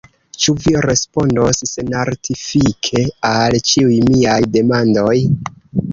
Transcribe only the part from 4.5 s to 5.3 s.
demandoj?